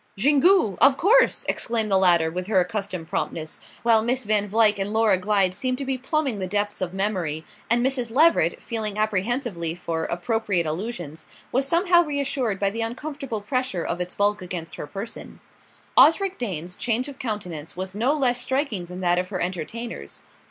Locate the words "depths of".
6.47-6.91